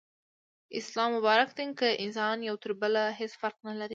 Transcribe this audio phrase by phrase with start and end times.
[0.79, 3.89] اسلام مبارک دين کي انسانان يو تر بله هيڅ فرق نلري